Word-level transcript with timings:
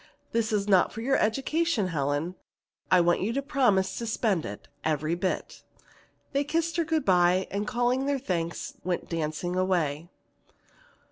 This 0.31 0.51
is 0.51 0.67
not 0.67 0.91
for 0.91 1.01
your 1.01 1.17
education, 1.17 1.89
Helen. 1.89 2.33
I 2.89 2.99
want 3.01 3.21
you 3.21 3.31
to 3.33 3.41
promise 3.43 3.99
to 3.99 4.07
spend 4.07 4.47
it, 4.47 4.67
every 4.83 5.13
bit." 5.13 5.61
They 6.33 6.43
kissed 6.43 6.77
her 6.77 6.83
good 6.83 7.05
by 7.05 7.47
and 7.51 7.67
calling 7.67 8.07
their 8.07 8.17
thanks 8.17 8.73
went 8.83 9.09
dancing 9.09 9.55
away. 9.55 10.09